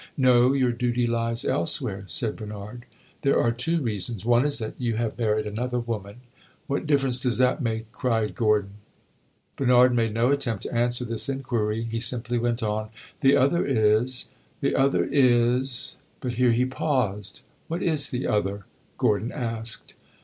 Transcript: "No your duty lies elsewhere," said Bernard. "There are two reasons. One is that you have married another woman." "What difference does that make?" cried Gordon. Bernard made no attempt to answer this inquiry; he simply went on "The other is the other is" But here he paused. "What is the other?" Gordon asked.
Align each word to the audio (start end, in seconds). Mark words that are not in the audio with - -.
"No 0.17 0.53
your 0.53 0.71
duty 0.71 1.05
lies 1.05 1.45
elsewhere," 1.45 2.05
said 2.07 2.35
Bernard. 2.35 2.85
"There 3.21 3.39
are 3.39 3.51
two 3.51 3.83
reasons. 3.83 4.25
One 4.25 4.47
is 4.47 4.57
that 4.57 4.73
you 4.79 4.95
have 4.95 5.15
married 5.15 5.45
another 5.45 5.77
woman." 5.79 6.21
"What 6.65 6.87
difference 6.87 7.19
does 7.19 7.37
that 7.37 7.61
make?" 7.61 7.91
cried 7.91 8.33
Gordon. 8.33 8.71
Bernard 9.55 9.93
made 9.93 10.15
no 10.15 10.31
attempt 10.31 10.63
to 10.63 10.73
answer 10.73 11.05
this 11.05 11.29
inquiry; 11.29 11.83
he 11.83 11.99
simply 11.99 12.39
went 12.39 12.63
on 12.63 12.89
"The 13.19 13.37
other 13.37 13.63
is 13.63 14.31
the 14.59 14.75
other 14.75 15.03
is" 15.03 15.97
But 16.19 16.33
here 16.33 16.51
he 16.53 16.65
paused. 16.65 17.41
"What 17.67 17.83
is 17.83 18.09
the 18.09 18.25
other?" 18.25 18.65
Gordon 18.97 19.31
asked. 19.31 19.93